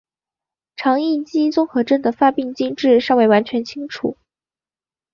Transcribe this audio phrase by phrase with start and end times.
[0.77, 4.17] 肠易激综合征的发病机制尚未完全清楚。